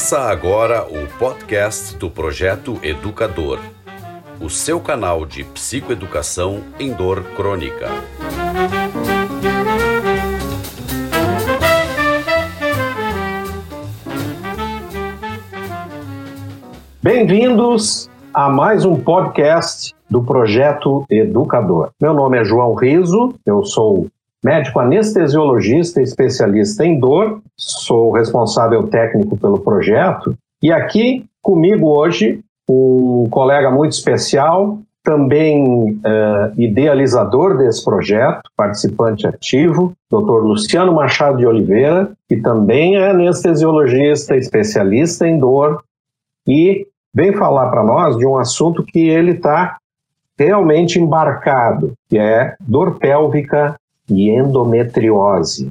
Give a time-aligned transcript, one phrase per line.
[0.00, 3.58] Começa agora o podcast do Projeto Educador,
[4.40, 7.86] o seu canal de psicoeducação em dor crônica.
[17.02, 21.90] Bem-vindos a mais um podcast do Projeto Educador.
[22.00, 24.06] Meu nome é João Riso, eu sou
[24.42, 33.26] médico anestesiologista especialista em dor, sou responsável técnico pelo projeto, e aqui comigo hoje um
[33.30, 40.44] colega muito especial, também uh, idealizador desse projeto, participante ativo, Dr.
[40.44, 45.82] Luciano Machado de Oliveira, que também é anestesiologista, especialista em dor,
[46.46, 49.78] e vem falar para nós de um assunto que ele está
[50.38, 53.74] realmente embarcado, que é dor pélvica
[54.10, 55.70] e endometriose.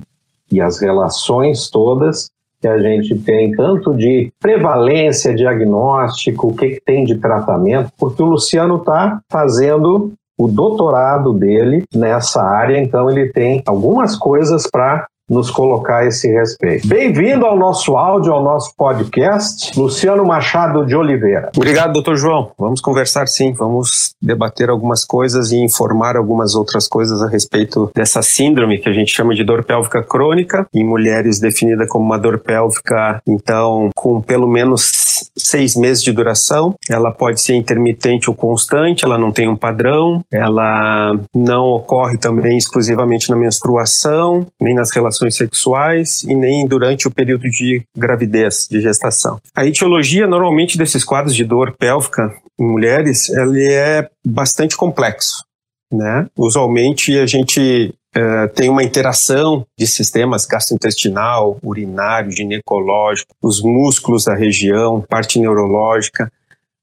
[0.51, 2.29] E as relações todas
[2.61, 8.21] que a gente tem, tanto de prevalência, diagnóstico, o que, que tem de tratamento, porque
[8.21, 15.07] o Luciano está fazendo o doutorado dele nessa área, então ele tem algumas coisas para
[15.29, 16.87] nos colocar esse respeito.
[16.87, 21.51] Bem-vindo ao nosso áudio, ao nosso podcast, Luciano Machado de Oliveira.
[21.55, 22.51] Obrigado, doutor João.
[22.57, 28.21] Vamos conversar sim, vamos debater algumas coisas e informar algumas outras coisas a respeito dessa
[28.21, 32.39] síndrome que a gente chama de dor pélvica crônica, em mulheres definida como uma dor
[32.39, 36.73] pélvica, então, com pelo menos seis meses de duração.
[36.89, 42.57] Ela pode ser intermitente ou constante, ela não tem um padrão, ela não ocorre também
[42.57, 48.67] exclusivamente na menstruação, nem nas relações relações sexuais e nem durante o período de gravidez,
[48.69, 49.39] de gestação.
[49.55, 55.43] A etiologia normalmente desses quadros de dor pélvica em mulheres, ele é bastante complexo,
[55.91, 56.27] né?
[56.37, 64.33] Usualmente a gente Uh, tem uma interação de sistemas gastrointestinal, urinário, ginecológico, os músculos da
[64.33, 66.31] região, parte neurológica,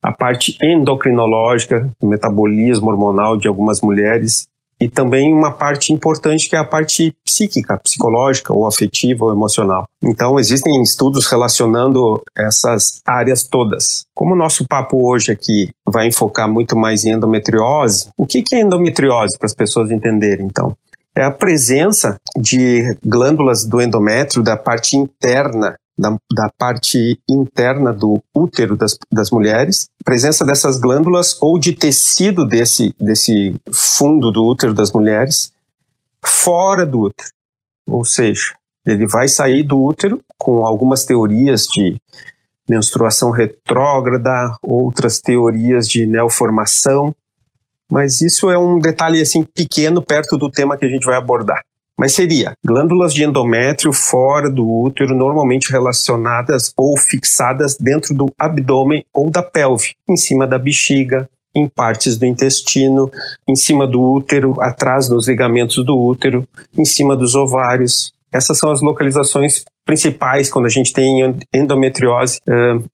[0.01, 4.47] a parte endocrinológica, o metabolismo hormonal de algumas mulheres
[4.81, 9.87] e também uma parte importante que é a parte psíquica, psicológica ou afetiva ou emocional.
[10.03, 14.05] Então existem estudos relacionando essas áreas todas.
[14.15, 18.61] Como o nosso papo hoje aqui vai enfocar muito mais em endometriose, o que é
[18.61, 20.77] endometriose para as pessoas entenderem então?
[21.15, 28.23] É a presença de glândulas do endométrio da parte interna da, da, parte interna do
[28.35, 34.75] útero das, das mulheres, presença dessas glândulas ou de tecido desse, desse fundo do útero
[34.75, 35.53] das mulheres
[36.25, 37.31] fora do útero.
[37.89, 41.97] Ou seja, ele vai sair do útero com algumas teorias de
[42.69, 47.15] menstruação retrógrada, outras teorias de neoformação,
[47.91, 51.63] mas isso é um detalhe assim pequeno perto do tema que a gente vai abordar.
[51.99, 59.05] Mas seria glândulas de endométrio fora do útero, normalmente relacionadas ou fixadas dentro do abdômen
[59.15, 63.11] ou da pelve, em cima da bexiga, em partes do intestino,
[63.49, 66.47] em cima do útero, atrás dos ligamentos do útero,
[66.77, 68.13] em cima dos ovários.
[68.31, 72.85] Essas são as localizações principais quando a gente tem endometriose uh,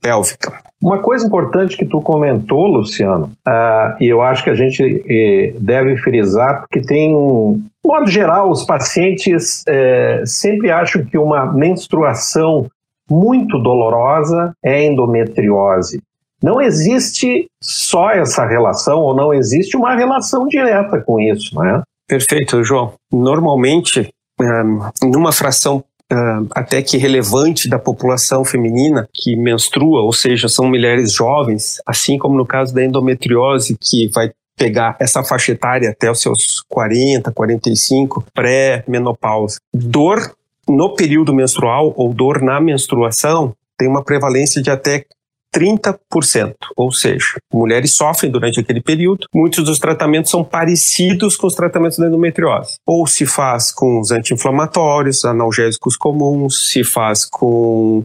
[0.00, 0.60] pélvica.
[0.80, 5.52] Uma coisa importante que tu comentou, Luciano, uh, e eu acho que a gente eh,
[5.58, 12.68] deve frisar, porque tem, de modo geral, os pacientes eh, sempre acham que uma menstruação
[13.10, 16.00] muito dolorosa é endometriose.
[16.40, 21.82] Não existe só essa relação, ou não existe uma relação direta com isso, não é?
[22.06, 22.92] Perfeito, João.
[23.12, 24.08] Normalmente,
[24.40, 30.66] um, numa fração uh, até que relevante da população feminina que menstrua, ou seja, são
[30.66, 36.10] mulheres jovens, assim como no caso da endometriose, que vai pegar essa faixa etária até
[36.10, 39.58] os seus 40, 45, pré-menopausa.
[39.72, 40.34] Dor
[40.68, 45.06] no período menstrual ou dor na menstruação tem uma prevalência de até
[45.54, 49.26] 30%, ou seja, mulheres sofrem durante aquele período.
[49.34, 52.76] Muitos dos tratamentos são parecidos com os tratamentos da endometriose.
[52.86, 58.04] Ou se faz com os anti-inflamatórios, analgésicos comuns, se faz com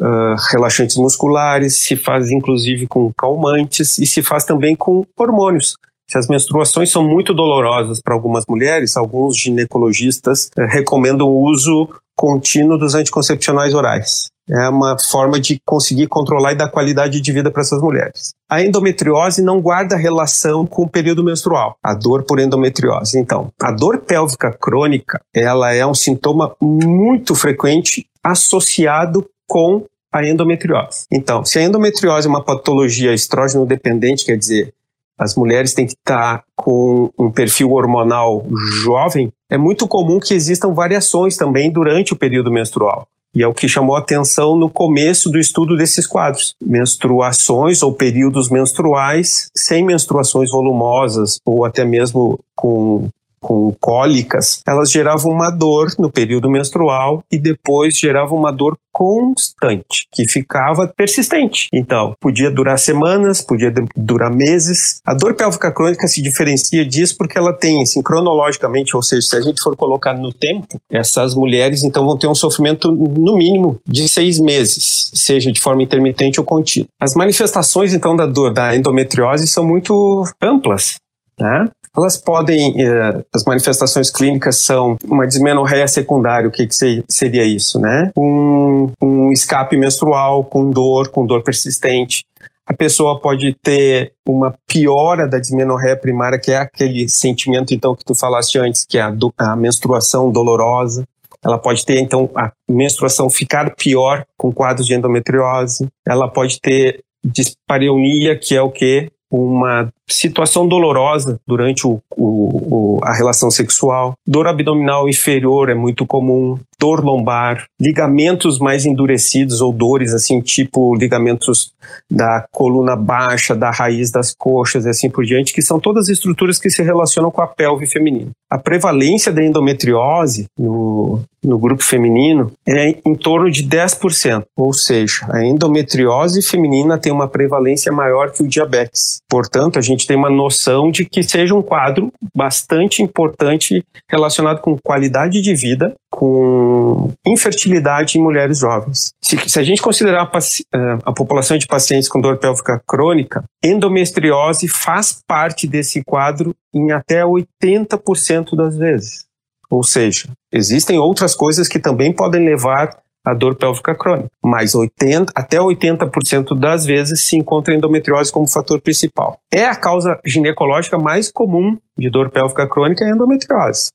[0.00, 5.76] uh, relaxantes musculares, se faz inclusive com calmantes e se faz também com hormônios.
[6.14, 11.88] Se as menstruações são muito dolorosas para algumas mulheres, alguns ginecologistas uh, recomendam o uso
[12.14, 14.28] contínuo dos anticoncepcionais orais.
[14.48, 18.32] É uma forma de conseguir controlar e dar qualidade de vida para essas mulheres.
[18.48, 23.18] A endometriose não guarda relação com o período menstrual, a dor por endometriose.
[23.18, 31.06] Então, a dor pélvica crônica, ela é um sintoma muito frequente associado com a endometriose.
[31.10, 34.72] Então, se a endometriose é uma patologia estrógeno dependente, quer dizer,
[35.18, 38.44] as mulheres têm que estar com um perfil hormonal
[38.82, 43.06] jovem, é muito comum que existam variações também durante o período menstrual.
[43.34, 46.54] E é o que chamou atenção no começo do estudo desses quadros.
[46.62, 53.08] Menstruações ou períodos menstruais sem menstruações volumosas ou até mesmo com
[53.44, 60.06] com cólicas, elas geravam uma dor no período menstrual e depois geravam uma dor constante,
[60.10, 61.68] que ficava persistente.
[61.74, 65.00] Então, podia durar semanas, podia durar meses.
[65.04, 69.36] A dor pélvica crônica se diferencia disso porque ela tem, assim, cronologicamente, ou seja, se
[69.36, 73.78] a gente for colocar no tempo, essas mulheres então vão ter um sofrimento no mínimo
[73.86, 76.88] de seis meses, seja de forma intermitente ou contínua.
[76.98, 80.94] As manifestações então da dor da endometriose são muito amplas.
[81.38, 81.68] Né?
[81.96, 86.74] Elas podem, eh, as manifestações clínicas são uma dismenorreia secundária, o que, que
[87.08, 88.10] seria isso, né?
[88.16, 92.24] Um, um escape menstrual com dor, com dor persistente.
[92.66, 98.04] A pessoa pode ter uma piora da dismenorreia primária, que é aquele sentimento, então, que
[98.04, 101.04] tu falaste antes, que é a, do, a menstruação dolorosa.
[101.44, 105.86] Ela pode ter, então, a menstruação ficar pior com quadros de endometriose.
[106.08, 109.10] Ela pode ter dispareunia, que é o que?
[109.34, 114.14] uma situação dolorosa durante o, o, o, a relação sexual.
[114.26, 120.94] Dor abdominal inferior é muito comum, dor lombar, ligamentos mais endurecidos ou dores assim, tipo
[120.94, 121.72] ligamentos
[122.10, 126.58] da coluna baixa, da raiz das coxas e assim por diante, que são todas estruturas
[126.58, 128.30] que se relacionam com a pelve feminina.
[128.50, 135.26] A prevalência da endometriose no, no grupo feminino é em torno de 10%, ou seja,
[135.30, 139.18] a endometriose feminina tem uma prevalência maior que o diabetes.
[139.28, 144.78] Portanto, a gente tem uma noção de que seja um quadro bastante importante relacionado com
[144.78, 149.12] qualidade de vida, com infertilidade em mulheres jovens.
[149.22, 153.44] Se, se a gente considerar a, eh, a população de pacientes com dor pélvica crônica,
[153.62, 159.24] endometriose faz parte desse quadro em até 80% das vezes.
[159.70, 162.90] Ou seja, existem outras coisas que também podem levar
[163.24, 168.80] à dor pélvica crônica, mas 80, até 80% das vezes se encontra endometriose como fator
[168.80, 169.38] principal.
[169.52, 173.90] É a causa ginecológica mais comum de dor pélvica crônica é a endometriose.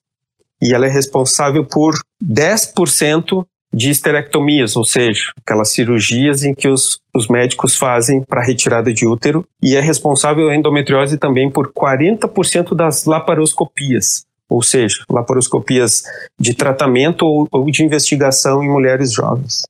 [0.62, 1.94] E ela é responsável por
[2.24, 8.92] 10% de esterectomias, ou seja, aquelas cirurgias em que os, os médicos fazem para retirada
[8.92, 16.04] de útero, e é responsável a endometriose também por 40% das laparoscopias, ou seja, laparoscopias
[16.40, 19.62] de tratamento ou, ou de investigação em mulheres jovens.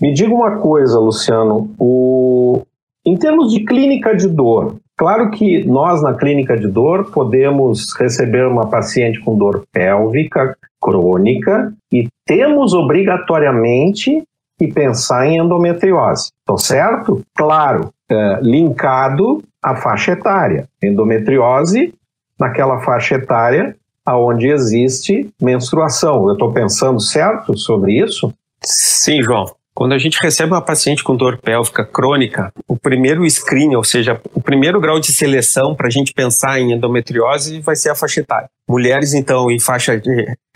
[0.00, 2.62] Me diga uma coisa, Luciano, o...
[3.04, 8.46] em termos de clínica de dor, claro que nós na clínica de dor podemos receber
[8.46, 14.22] uma paciente com dor pélvica crônica e temos obrigatoriamente
[14.58, 16.30] que pensar em endometriose.
[16.40, 17.22] Estou certo?
[17.36, 20.66] Claro, é, linkado à faixa etária.
[20.82, 21.94] Endometriose
[22.38, 23.76] naquela faixa etária
[24.10, 26.26] aonde existe menstruação.
[26.26, 28.32] Eu estou pensando certo sobre isso?
[28.62, 29.46] Sim, João.
[29.74, 34.20] Quando a gente recebe uma paciente com dor pélvica crônica, o primeiro screening, ou seja,
[34.34, 38.20] o primeiro grau de seleção para a gente pensar em endometriose vai ser a faixa
[38.20, 38.48] etária.
[38.68, 40.00] Mulheres, então, em faixa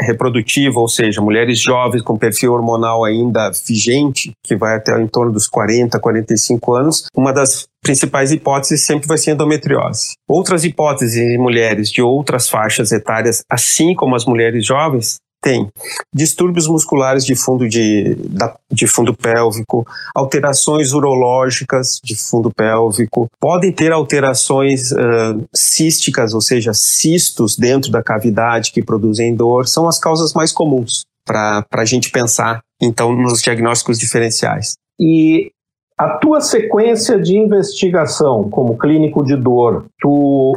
[0.01, 5.33] reprodutiva, ou seja, mulheres jovens com perfil hormonal ainda vigente, que vai até em torno
[5.33, 10.15] dos 40, 45 anos, uma das principais hipóteses sempre vai ser endometriose.
[10.29, 15.71] Outras hipóteses em mulheres de outras faixas etárias, assim como as mulheres jovens, tem
[16.13, 18.17] distúrbios musculares de fundo, de,
[18.73, 26.73] de fundo pélvico, alterações urológicas de fundo pélvico, podem ter alterações uh, císticas, ou seja,
[26.73, 32.11] cistos dentro da cavidade que produzem dor, são as causas mais comuns para a gente
[32.11, 34.75] pensar, então, nos diagnósticos diferenciais.
[34.99, 35.51] E
[35.99, 40.55] a tua sequência de investigação como clínico de dor, tu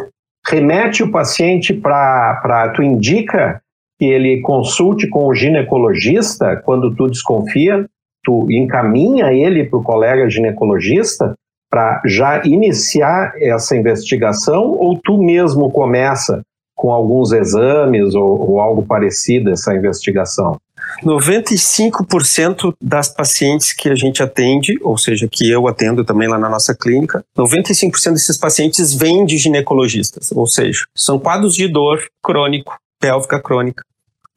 [0.47, 3.61] remete o paciente para, tu indica
[3.99, 7.85] que ele consulte com o ginecologista quando tu desconfia,
[8.23, 11.33] tu encaminha ele para o colega ginecologista
[11.69, 16.41] para já iniciar essa investigação ou tu mesmo começa
[16.75, 20.57] com alguns exames ou, ou algo parecido essa investigação?
[21.03, 26.49] 95% das pacientes que a gente atende, ou seja, que eu atendo também lá na
[26.49, 32.77] nossa clínica, 95% desses pacientes vêm de ginecologistas, ou seja, são quadros de dor crônico,
[32.99, 33.83] pélvica crônica,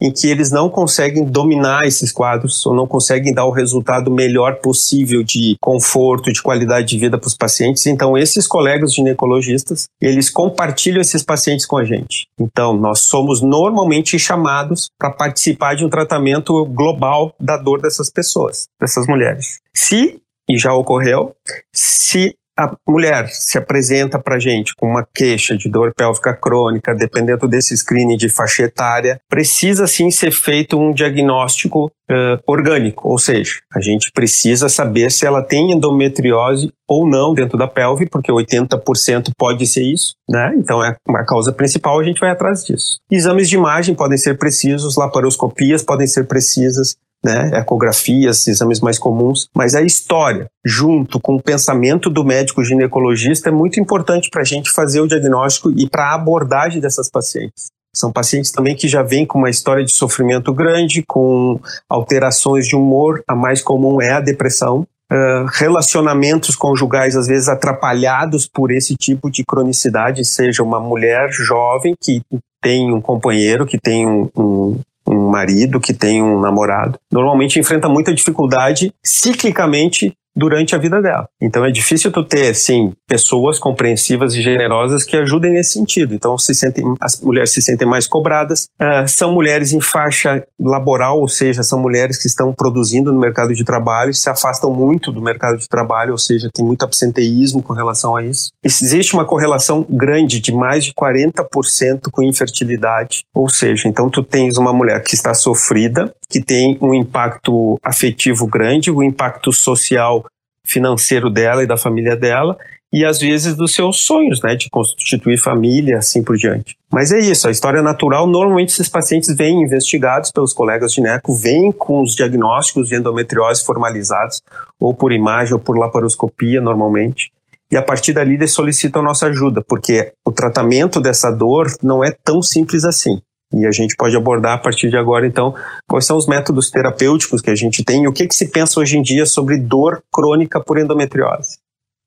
[0.01, 4.55] em que eles não conseguem dominar esses quadros ou não conseguem dar o resultado melhor
[4.55, 7.85] possível de conforto, de qualidade de vida para os pacientes.
[7.85, 12.25] Então, esses colegas ginecologistas, eles compartilham esses pacientes com a gente.
[12.39, 18.65] Então, nós somos normalmente chamados para participar de um tratamento global da dor dessas pessoas,
[18.79, 19.59] dessas mulheres.
[19.71, 21.35] Se, e já ocorreu,
[21.71, 27.47] se a mulher se apresenta para gente com uma queixa de dor pélvica crônica, dependendo
[27.47, 33.59] desse screening de faixa etária, precisa sim ser feito um diagnóstico uh, orgânico, ou seja,
[33.73, 39.31] a gente precisa saber se ela tem endometriose ou não dentro da pelve, porque 80%
[39.37, 40.53] pode ser isso, né?
[40.57, 42.99] Então é uma causa principal, a gente vai atrás disso.
[43.09, 49.47] Exames de imagem podem ser precisos, laparoscopias podem ser precisas, né, ecografias, exames mais comuns,
[49.55, 54.45] mas a história, junto com o pensamento do médico ginecologista, é muito importante para a
[54.45, 57.71] gente fazer o diagnóstico e para a abordagem dessas pacientes.
[57.93, 61.59] São pacientes também que já vêm com uma história de sofrimento grande, com
[61.89, 63.21] alterações de humor.
[63.27, 64.87] A mais comum é a depressão.
[65.11, 71.95] Uh, relacionamentos conjugais, às vezes, atrapalhados por esse tipo de cronicidade, seja uma mulher jovem
[72.01, 72.21] que
[72.61, 77.89] tem um companheiro, que tem um, um, um marido, que tem um namorado, normalmente enfrenta
[77.89, 81.27] muita dificuldade ciclicamente durante a vida dela.
[81.41, 86.13] Então é difícil tu ter, sim, pessoas compreensivas e generosas que ajudem nesse sentido.
[86.13, 88.67] Então se sentem, as mulheres se sentem mais cobradas.
[88.81, 93.53] Uh, são mulheres em faixa laboral, ou seja, são mulheres que estão produzindo no mercado
[93.53, 97.73] de trabalho, se afastam muito do mercado de trabalho, ou seja, tem muito absenteísmo com
[97.73, 98.49] relação a isso.
[98.63, 104.57] Existe uma correlação grande de mais de 40% com infertilidade, ou seja, então tu tens
[104.57, 110.25] uma mulher que está sofrida, que tem um impacto afetivo grande, o um impacto social
[110.65, 112.57] financeiro dela e da família dela,
[112.93, 116.75] e às vezes dos seus sonhos, né, de constituir família, assim por diante.
[116.91, 121.33] Mas é isso, a história natural, normalmente esses pacientes vêm investigados pelos colegas de NECO,
[121.33, 124.41] vêm com os diagnósticos de endometriose formalizados,
[124.79, 127.31] ou por imagem ou por laparoscopia, normalmente.
[127.71, 132.11] E a partir dali eles solicitam nossa ajuda, porque o tratamento dessa dor não é
[132.11, 133.21] tão simples assim.
[133.53, 135.53] E a gente pode abordar a partir de agora, então,
[135.87, 138.79] quais são os métodos terapêuticos que a gente tem e o que, que se pensa
[138.79, 141.57] hoje em dia sobre dor crônica por endometriose.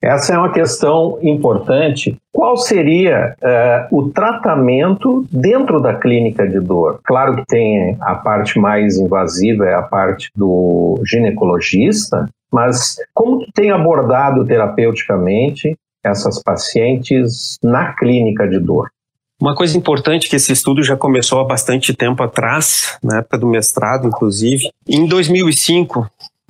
[0.02, 2.14] Essa é uma questão importante.
[2.30, 7.00] Qual seria uh, o tratamento dentro da clínica de dor?
[7.04, 13.52] Claro que tem a parte mais invasiva, é a parte do ginecologista, mas como que
[13.52, 15.74] tem abordado terapeuticamente
[16.04, 18.90] essas pacientes na clínica de dor?
[19.41, 23.47] Uma coisa importante que esse estudo já começou há bastante tempo atrás, na época do
[23.47, 24.71] mestrado, inclusive.
[24.88, 26.09] Em 2005,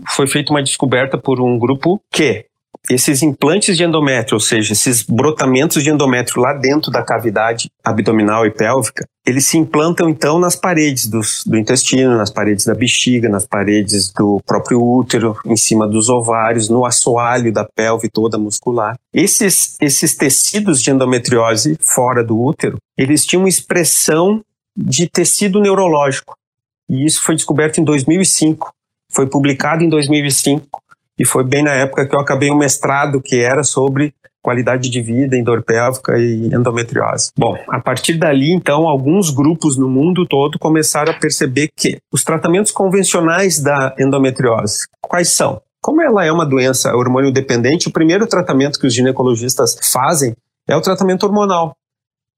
[0.09, 2.47] foi feita uma descoberta por um grupo que
[2.91, 8.45] esses implantes de endométrio, ou seja, esses brotamentos de endométrio lá dentro da cavidade abdominal
[8.45, 13.29] e pélvica, eles se implantam então nas paredes dos, do intestino, nas paredes da bexiga,
[13.29, 18.97] nas paredes do próprio útero, em cima dos ovários, no assoalho da pelve toda muscular.
[19.12, 24.43] Esses, esses tecidos de endometriose fora do útero, eles tinham expressão
[24.76, 26.37] de tecido neurológico.
[26.88, 28.71] E isso foi descoberto em 2005.
[29.11, 30.84] Foi publicado em 2005
[31.18, 35.00] e foi bem na época que eu acabei um mestrado que era sobre qualidade de
[35.00, 37.30] vida em dor pélvica e endometriose.
[37.38, 42.23] Bom, a partir dali, então, alguns grupos no mundo todo começaram a perceber que os
[42.23, 45.62] tratamentos convencionais da endometriose, quais são?
[45.83, 50.35] Como ela é uma doença hormônio dependente, o primeiro tratamento que os ginecologistas fazem
[50.68, 51.75] é o tratamento hormonal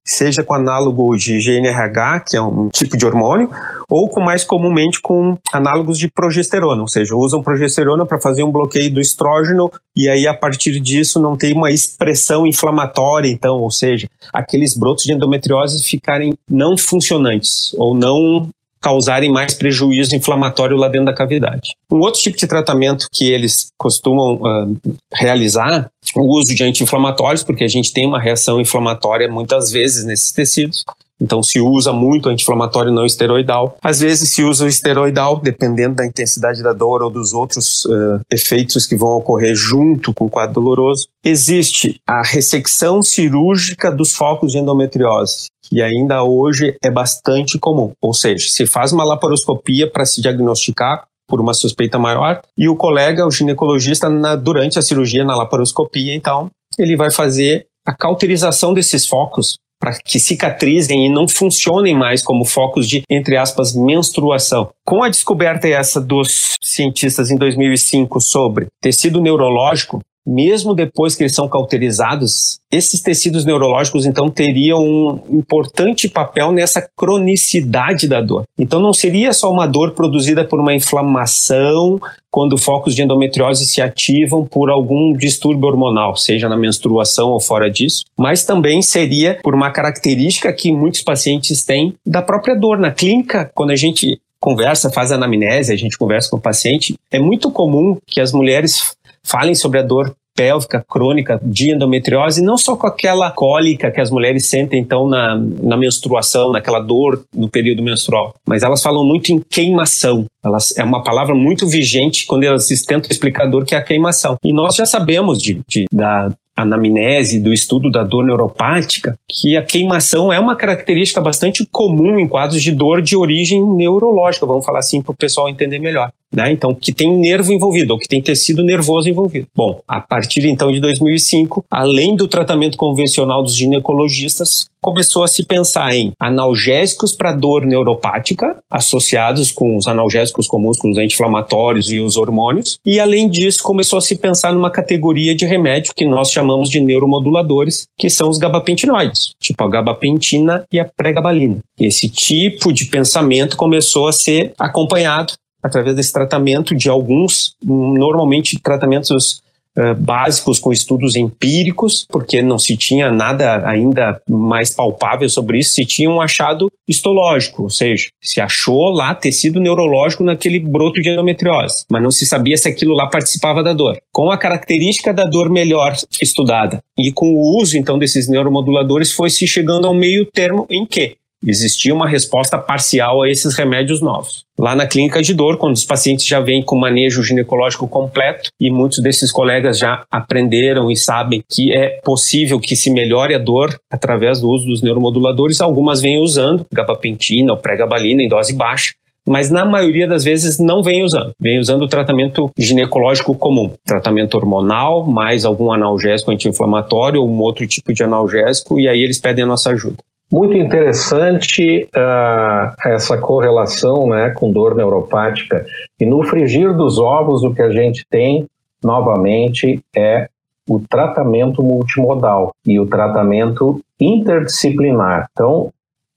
[0.07, 3.51] seja com análogo de GNRH, que é um tipo de hormônio,
[3.89, 8.53] ou com mais comumente com análogos de progesterona, ou seja, usam progesterona para fazer um
[8.53, 13.71] bloqueio do estrógeno e aí a partir disso não tem uma expressão inflamatória, então, ou
[13.71, 18.49] seja, aqueles brotos de endometriose ficarem não funcionantes ou não
[18.81, 21.75] causarem mais prejuízo inflamatório lá dentro da cavidade.
[21.91, 27.65] Um outro tipo de tratamento que eles costumam uh, realizar o uso de anti-inflamatórios, porque
[27.65, 30.85] a gente tem uma reação inflamatória muitas vezes nesses tecidos.
[31.21, 33.77] Então se usa muito anti-inflamatório não esteroidal.
[33.83, 38.21] Às vezes se usa o esteroidal, dependendo da intensidade da dor ou dos outros uh,
[38.31, 41.09] efeitos que vão ocorrer junto com o quadro doloroso.
[41.25, 47.93] Existe a ressecção cirúrgica dos focos de endometriose, que ainda hoje é bastante comum.
[48.01, 52.77] Ou seja, se faz uma laparoscopia para se diagnosticar por uma suspeita maior e o
[52.77, 58.73] colega, o ginecologista, na, durante a cirurgia, na laparoscopia, então, ele vai fazer a cauterização
[58.73, 64.71] desses focos para que cicatrizem e não funcionem mais como focos de, entre aspas, menstruação.
[64.85, 71.35] Com a descoberta essa dos cientistas em 2005 sobre tecido neurológico, mesmo depois que eles
[71.35, 78.45] são cauterizados, esses tecidos neurológicos então teriam um importante papel nessa cronicidade da dor.
[78.59, 83.81] Então não seria só uma dor produzida por uma inflamação quando focos de endometriose se
[83.81, 89.55] ativam por algum distúrbio hormonal, seja na menstruação ou fora disso, mas também seria por
[89.55, 92.79] uma característica que muitos pacientes têm da própria dor.
[92.79, 97.19] Na clínica, quando a gente conversa, faz anamnese, a gente conversa com o paciente, é
[97.19, 98.96] muito comum que as mulheres
[99.27, 104.11] falem sobre a dor pélvica crônica de endometriose, não só com aquela cólica que as
[104.11, 109.33] mulheres sentem então na, na menstruação, naquela dor no período menstrual, mas elas falam muito
[109.33, 110.27] em queimação.
[110.45, 113.83] Elas, é uma palavra muito vigente quando elas tentam explicar a dor que é a
[113.83, 114.37] queimação.
[114.45, 119.63] E nós já sabemos de, de da anamnese, do estudo da dor neuropática, que a
[119.63, 124.79] queimação é uma característica bastante comum em quadros de dor de origem neurológica, vamos falar
[124.79, 126.11] assim para o pessoal entender melhor.
[126.35, 126.53] Né?
[126.53, 129.47] Então, que tem nervo envolvido, ou que tem tecido nervoso envolvido.
[129.55, 135.45] Bom, a partir então de 2005, além do tratamento convencional dos ginecologistas, começou a se
[135.45, 141.99] pensar em analgésicos para dor neuropática, associados com os analgésicos comuns, com os anti-inflamatórios e
[141.99, 146.31] os hormônios, e além disso, começou a se pensar numa categoria de remédio que nós
[146.31, 151.59] chamamos de neuromoduladores, que são os gabapentinoides, tipo a gabapentina e a pregabalina.
[151.81, 155.33] Esse tipo de pensamento começou a ser acompanhado
[155.67, 159.43] através desse tratamento de alguns, normalmente tratamentos
[159.77, 165.75] uh, básicos com estudos empíricos, porque não se tinha nada ainda mais palpável sobre isso,
[165.75, 171.11] se tinha um achado histológico, ou seja, se achou lá tecido neurológico naquele broto de
[171.11, 173.99] endometriose, mas não se sabia se aquilo lá participava da dor.
[174.13, 179.31] Com a característica da dor melhor estudada e com o uso então desses neuromoduladores foi
[179.31, 184.45] se chegando ao meio termo em que existia uma resposta parcial a esses remédios novos.
[184.59, 188.71] Lá na clínica de dor, quando os pacientes já vêm com manejo ginecológico completo, e
[188.71, 193.79] muitos desses colegas já aprenderam e sabem que é possível que se melhore a dor
[193.91, 198.95] através do uso dos neuromoduladores, algumas vêm usando gabapentina ou pregabalina em dose baixa,
[199.29, 201.33] mas na maioria das vezes não vem usando.
[201.39, 207.67] Vem usando o tratamento ginecológico comum, tratamento hormonal, mais algum analgésico anti-inflamatório ou um outro
[207.67, 209.97] tipo de analgésico, e aí eles pedem a nossa ajuda.
[210.31, 215.65] Muito interessante uh, essa correlação né, com dor neuropática.
[216.01, 218.45] E no frigir dos ovos, o que a gente tem,
[218.83, 220.29] novamente, é
[220.69, 225.29] o tratamento multimodal e o tratamento interdisciplinar.
[225.31, 225.73] Então,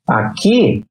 [0.08, 0.84] aqui,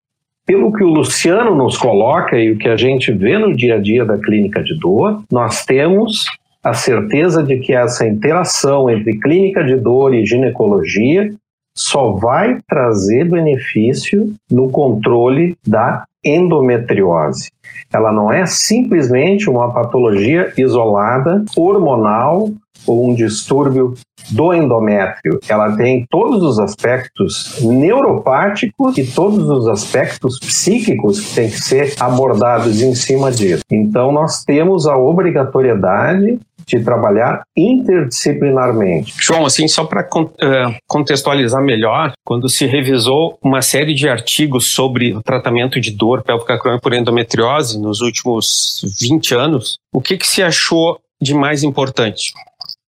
[0.47, 3.79] pelo que o Luciano nos coloca e o que a gente vê no dia a
[3.81, 6.25] dia da clínica de dor, nós temos
[6.63, 11.33] a certeza de que essa interação entre clínica de dor e ginecologia
[11.79, 17.51] só vai trazer benefício no controle da endometriose.
[17.93, 22.51] Ela não é simplesmente uma patologia isolada, hormonal
[22.89, 23.95] ou um distúrbio
[24.31, 25.39] do endométrio.
[25.49, 31.95] Ela tem todos os aspectos neuropáticos e todos os aspectos psíquicos que têm que ser
[32.01, 33.63] abordados em cima disso.
[33.71, 39.15] Então, nós temos a obrigatoriedade de trabalhar interdisciplinarmente.
[39.19, 45.15] João, assim, só para uh, contextualizar melhor, quando se revisou uma série de artigos sobre
[45.15, 50.27] o tratamento de dor pélvica crônica por endometriose nos últimos 20 anos, o que, que
[50.27, 52.33] se achou de mais importante?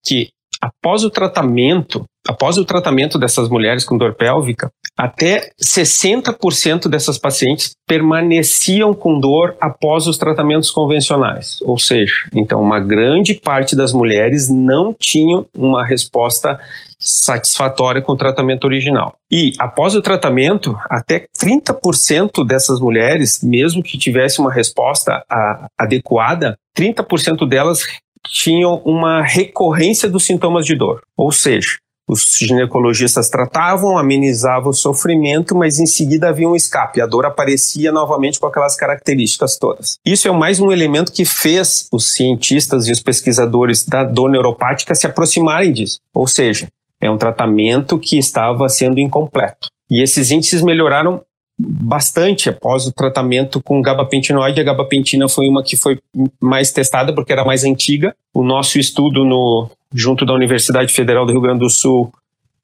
[0.08, 0.28] Que
[0.60, 7.72] após o tratamento, após o tratamento dessas mulheres com dor pélvica, até 60% dessas pacientes
[7.86, 11.58] permaneciam com dor após os tratamentos convencionais.
[11.62, 16.58] Ou seja, então uma grande parte das mulheres não tinham uma resposta
[16.98, 19.14] satisfatória com o tratamento original.
[19.30, 26.58] E após o tratamento, até 30% dessas mulheres, mesmo que tivesse uma resposta a, adequada,
[26.76, 27.84] 30% delas
[28.30, 31.02] tinham uma recorrência dos sintomas de dor.
[31.16, 37.02] Ou seja, os ginecologistas tratavam, amenizavam o sofrimento, mas em seguida havia um escape.
[37.02, 39.98] A dor aparecia novamente com aquelas características todas.
[40.06, 44.94] Isso é mais um elemento que fez os cientistas e os pesquisadores da dor neuropática
[44.94, 46.00] se aproximarem disso.
[46.14, 49.68] Ou seja, é um tratamento que estava sendo incompleto.
[49.90, 51.22] E esses índices melhoraram
[51.58, 54.60] bastante após o tratamento com gabapentinoide.
[54.60, 55.98] A gabapentina foi uma que foi
[56.40, 58.14] mais testada porque era mais antiga.
[58.32, 62.12] O nosso estudo no, junto da Universidade Federal do Rio Grande do Sul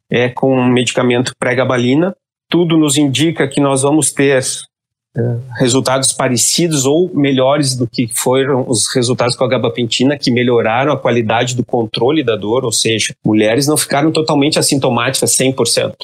[0.08, 2.14] é com um medicamento pré-gabalina.
[2.48, 4.40] Tudo nos indica que nós vamos ter
[5.16, 10.92] é, resultados parecidos ou melhores do que foram os resultados com a gabapentina, que melhoraram
[10.92, 15.94] a qualidade do controle da dor, ou seja, mulheres não ficaram totalmente assintomáticas 100%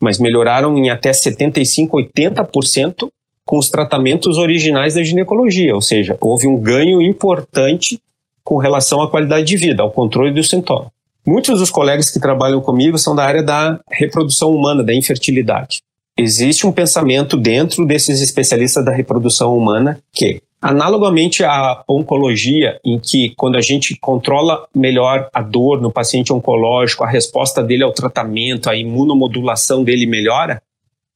[0.00, 3.08] mas melhoraram em até 75, 80%
[3.44, 8.00] com os tratamentos originais da ginecologia, ou seja, houve um ganho importante
[8.42, 10.90] com relação à qualidade de vida, ao controle do sintoma.
[11.26, 15.82] Muitos dos colegas que trabalham comigo são da área da reprodução humana, da infertilidade.
[16.16, 23.30] Existe um pensamento dentro desses especialistas da reprodução humana que Analogamente à oncologia, em que
[23.34, 28.68] quando a gente controla melhor a dor no paciente oncológico, a resposta dele ao tratamento,
[28.68, 30.62] a imunomodulação dele melhora,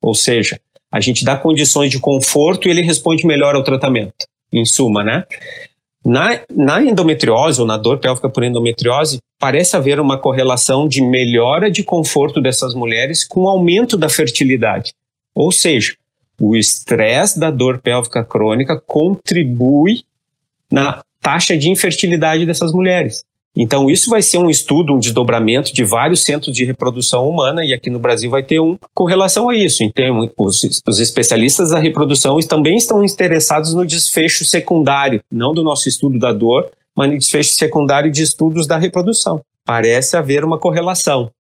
[0.02, 0.58] ou seja,
[0.90, 5.24] a gente dá condições de conforto e ele responde melhor ao tratamento, em suma, né?
[6.04, 11.70] Na, na endometriose ou na dor pélvica por endometriose, parece haver uma correlação de melhora
[11.70, 14.92] de conforto dessas mulheres com aumento da fertilidade.
[15.34, 15.94] Ou seja,
[16.40, 20.02] o estresse da dor pélvica crônica contribui
[20.70, 23.24] na taxa de infertilidade dessas mulheres.
[23.56, 27.72] Então, isso vai ser um estudo, um desdobramento de vários centros de reprodução humana, e
[27.72, 29.84] aqui no Brasil vai ter um com relação a isso.
[29.84, 35.88] Então, os, os especialistas da reprodução também estão interessados no desfecho secundário, não do nosso
[35.88, 39.40] estudo da dor, mas no desfecho secundário de estudos da reprodução.
[39.64, 41.30] Parece haver uma correlação,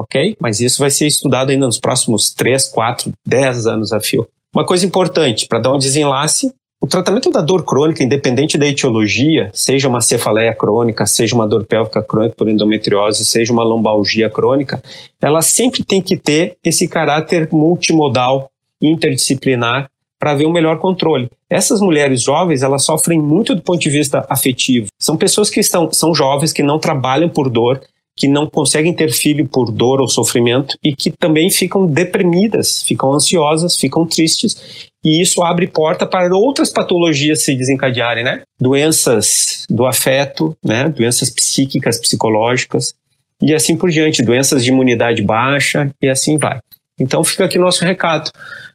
[0.00, 0.36] ok?
[0.40, 4.26] Mas isso vai ser estudado ainda nos próximos 3, 4, 10 anos a fio.
[4.54, 9.50] Uma coisa importante, para dar um desenlace, o tratamento da dor crônica, independente da etiologia,
[9.52, 14.82] seja uma cefaleia crônica, seja uma dor pélvica crônica por endometriose, seja uma lombalgia crônica,
[15.20, 21.30] ela sempre tem que ter esse caráter multimodal, interdisciplinar, para ver um melhor controle.
[21.48, 24.88] Essas mulheres jovens, elas sofrem muito do ponto de vista afetivo.
[24.98, 27.80] São pessoas que estão, são jovens, que não trabalham por dor,
[28.16, 33.12] que não conseguem ter filho por dor ou sofrimento e que também ficam deprimidas, ficam
[33.12, 38.42] ansiosas, ficam tristes e isso abre porta para outras patologias se desencadearem, né?
[38.60, 40.88] Doenças do afeto, né?
[40.88, 42.94] Doenças psíquicas, psicológicas
[43.42, 46.58] e assim por diante, doenças de imunidade baixa e assim vai.
[46.98, 48.30] Então fica aqui nosso recado.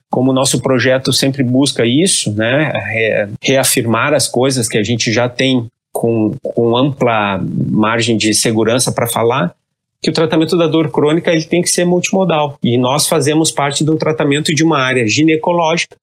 [0.09, 2.71] Como o nosso projeto sempre busca isso, né?
[3.41, 9.07] Reafirmar as coisas que a gente já tem com, com ampla margem de segurança para
[9.07, 9.55] falar,
[10.01, 12.57] que o tratamento da dor crônica ele tem que ser multimodal.
[12.61, 15.95] E nós fazemos parte do tratamento de uma área ginecológica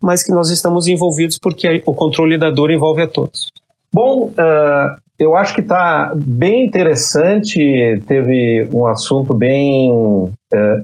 [0.00, 3.48] mas que nós estamos envolvidos porque o controle da dor envolve a todos.
[3.92, 10.32] Bom, uh, eu acho que está bem interessante, teve um assunto bem uh,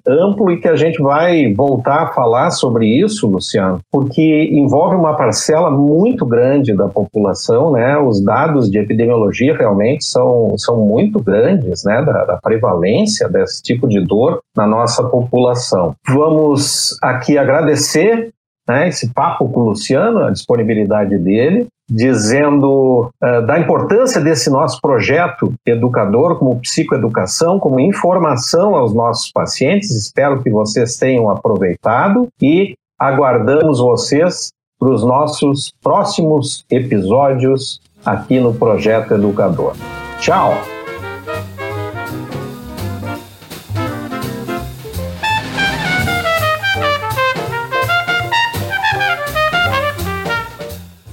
[0.07, 5.17] amplo e que a gente vai voltar a falar sobre isso, Luciano, porque envolve uma
[5.17, 7.97] parcela muito grande da população, né?
[7.97, 12.03] Os dados de epidemiologia realmente são, são muito grandes, né?
[12.03, 15.95] Da, da prevalência desse tipo de dor na nossa população.
[16.07, 18.35] Vamos aqui agradecer
[18.69, 24.81] né, esse papo com o Luciano, a disponibilidade dele, dizendo uh, da importância desse nosso
[24.81, 29.91] projeto educador, como psicoeducação, como informação aos nossos pacientes.
[29.91, 38.55] Espero que vocês tenham aproveitado e aguardamos vocês para os nossos próximos episódios aqui no
[38.55, 39.75] Projeto Educador.
[40.21, 40.76] Tchau!